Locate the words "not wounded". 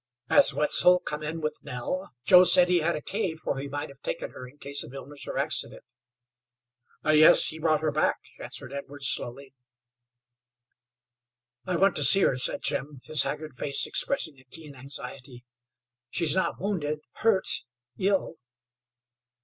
16.35-17.01